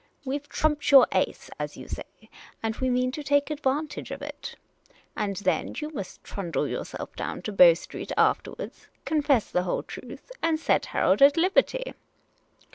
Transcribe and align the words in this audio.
We 0.25 0.35
've 0.39 0.49
trumped 0.49 0.89
your 0.89 1.05
ace, 1.11 1.51
as 1.59 1.77
you 1.77 1.87
say, 1.87 2.07
and 2.63 2.75
we 2.77 2.89
mean 2.89 3.11
to 3.11 3.21
take 3.23 3.51
advantage 3.51 4.09
of 4.09 4.23
it. 4.23 4.55
And 5.15 5.35
then 5.35 5.75
you 5.77 5.91
must 5.91 6.23
trundle 6.23 6.67
yourself 6.67 7.15
down 7.15 7.43
to 7.43 7.51
Bow 7.51 7.75
Street 7.75 8.11
afterwards, 8.17 8.87
confess 9.05 9.51
the 9.51 9.61
whole 9.61 9.83
truth, 9.83 10.31
and 10.41 10.59
set 10.59 10.87
Harold 10.87 11.21
at 11.21 11.37
liberty. 11.37 11.93